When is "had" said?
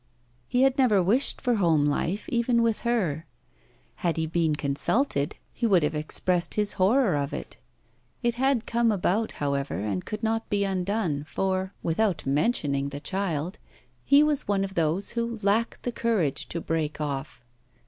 0.63-0.79, 3.97-4.17, 8.33-8.65